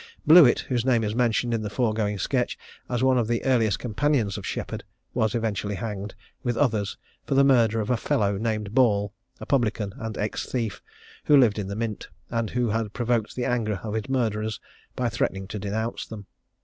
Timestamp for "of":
3.19-3.27, 4.35-4.47, 7.79-7.91, 13.83-13.93